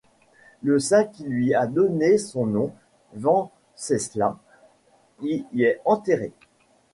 Le 0.63 0.79
saint 0.79 1.03
qui 1.03 1.25
lui 1.25 1.53
a 1.53 1.67
donné 1.67 2.17
son 2.17 2.47
nom, 2.47 2.71
Venceslas, 3.13 4.35
y 5.21 5.45
est 5.61 5.79
enterré. 5.85 6.33